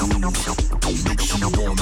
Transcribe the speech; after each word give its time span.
Make 0.00 1.20
some 1.20 1.52
warm 1.52 1.76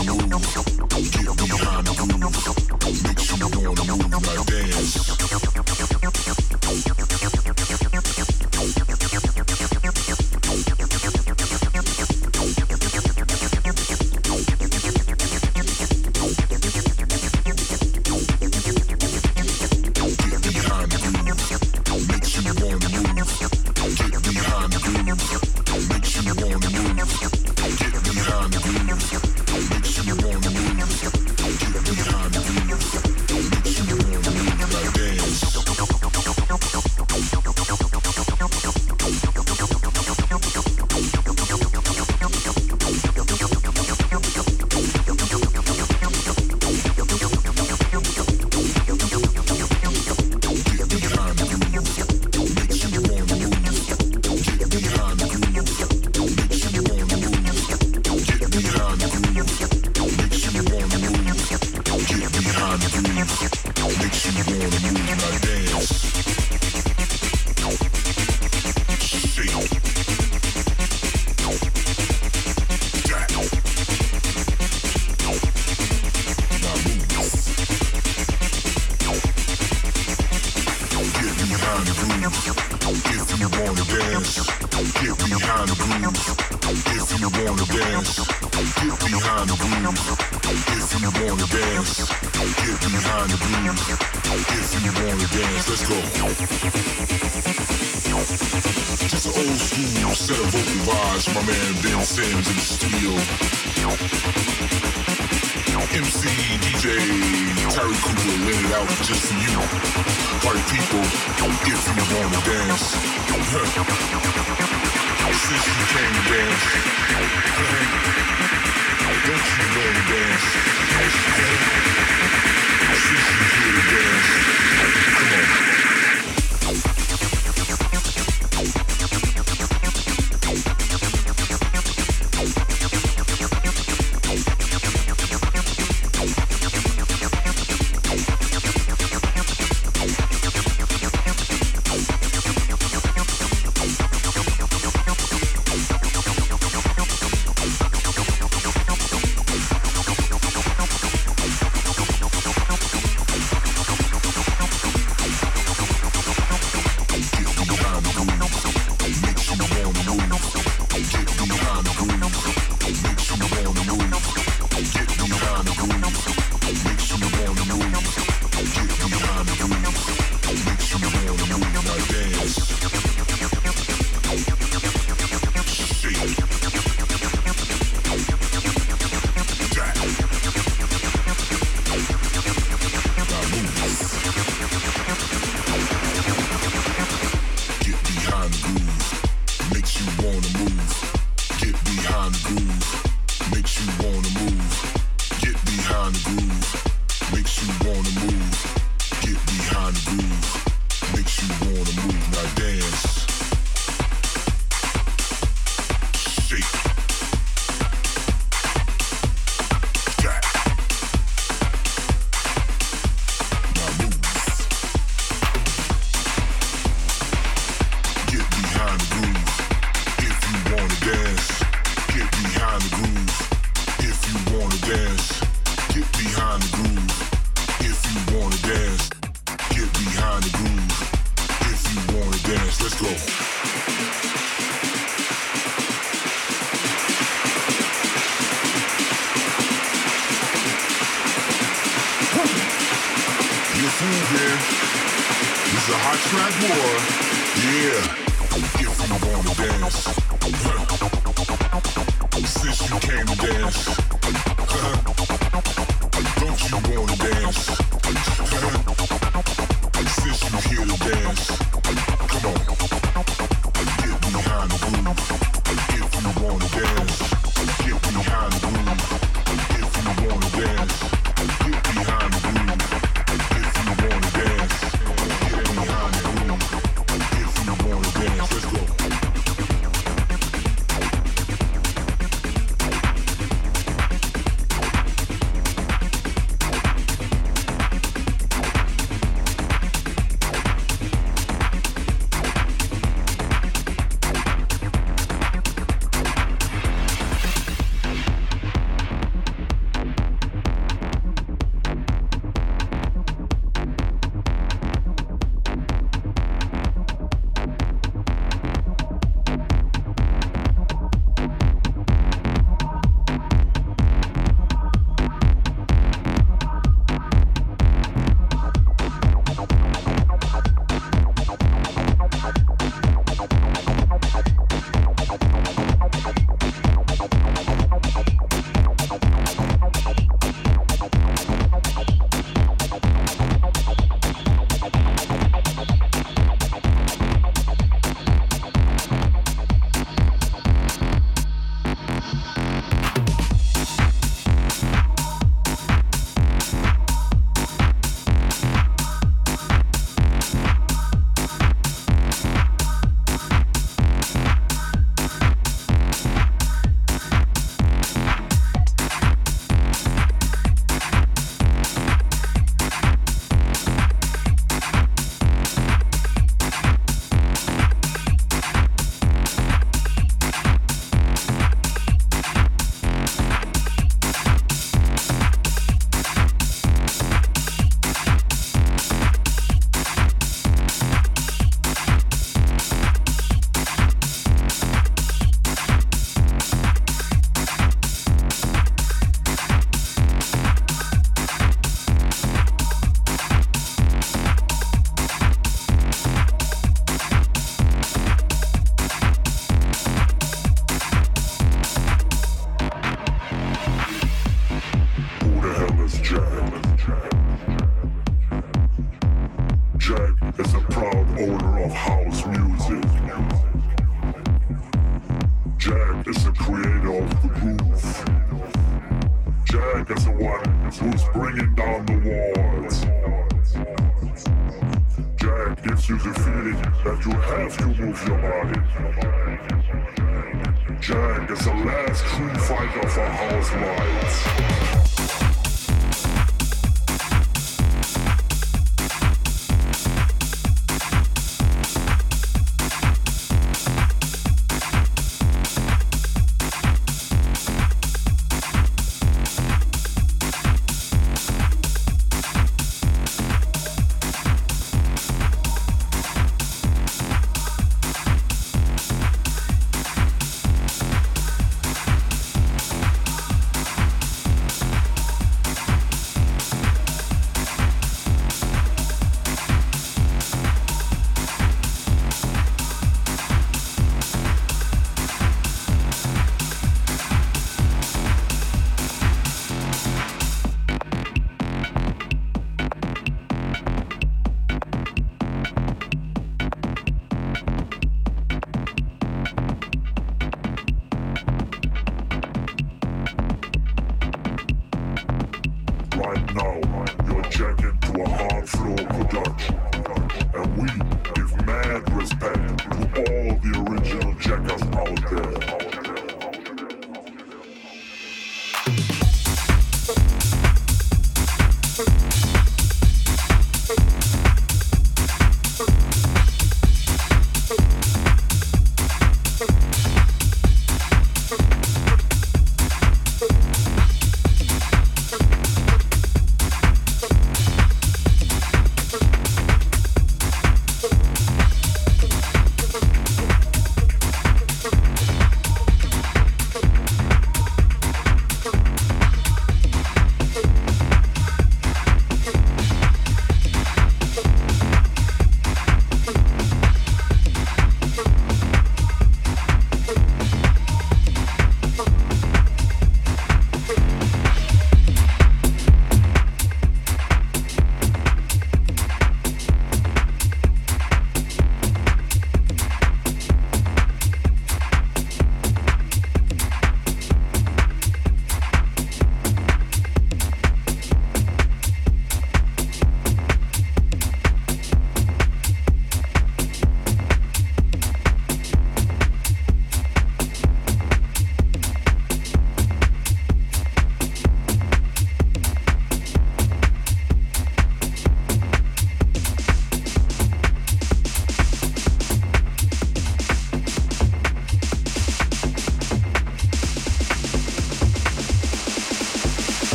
Since 113.50 113.88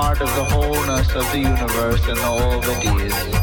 part 0.00 0.20
of 0.20 0.32
the 0.36 0.44
wholeness 0.44 1.12
of 1.16 1.24
the 1.32 1.40
universe 1.40 2.06
and 2.06 2.18
all 2.20 2.60
that 2.60 2.84
is. 3.02 3.37